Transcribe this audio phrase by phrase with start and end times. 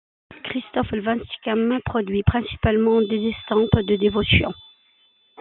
[0.45, 4.51] Christoffel van Sichem produit principalement des estampes de dévotion.